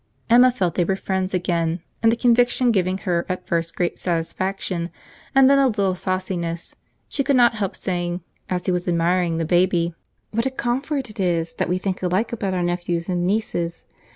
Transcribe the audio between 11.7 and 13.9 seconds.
think alike about our nephews and nieces.